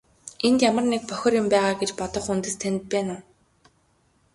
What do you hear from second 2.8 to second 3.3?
байна уу?